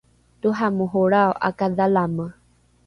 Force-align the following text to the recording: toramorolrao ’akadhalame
toramorolrao 0.41 1.33
’akadhalame 1.49 2.25